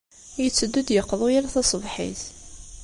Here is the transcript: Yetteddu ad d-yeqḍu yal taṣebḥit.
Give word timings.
Yetteddu 0.43 0.77
ad 0.81 0.85
d-yeqḍu 0.87 1.27
yal 1.33 1.47
taṣebḥit. 1.53 2.21